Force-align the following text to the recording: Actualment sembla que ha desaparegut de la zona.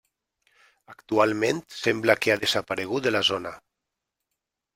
Actualment 0.93 1.59
sembla 1.81 2.15
que 2.23 2.33
ha 2.33 2.39
desaparegut 2.45 3.05
de 3.09 3.13
la 3.17 3.23
zona. 3.29 3.53